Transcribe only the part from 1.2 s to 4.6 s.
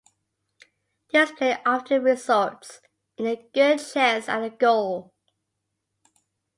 play often results in a good chance at a